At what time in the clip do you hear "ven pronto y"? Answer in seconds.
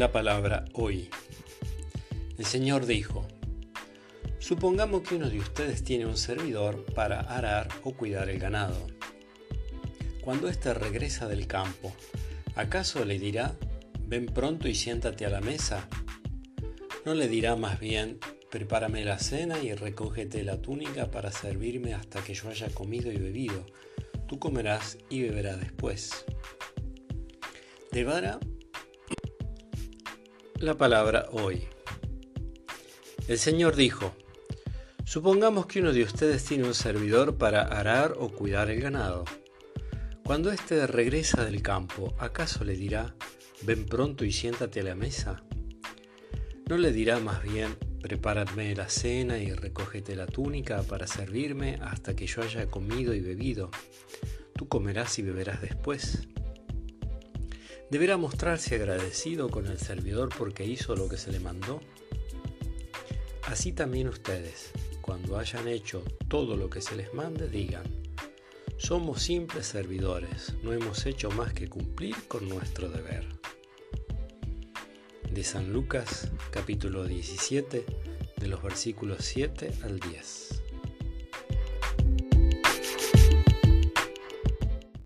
14.06-14.74, 43.62-44.32